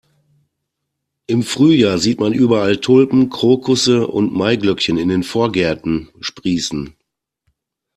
Im 1.27 1.43
Frühjahr 1.43 1.99
sieht 1.99 2.19
man 2.19 2.33
überall 2.33 2.77
Tulpen, 2.77 3.29
Krokusse 3.29 4.07
und 4.07 4.33
Maiglöckchen 4.33 4.97
in 4.97 5.09
den 5.09 5.21
Vorgärten 5.21 6.09
sprießen. 6.21 6.95